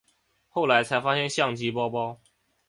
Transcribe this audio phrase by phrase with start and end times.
[0.49, 2.19] 后来才发现相机包包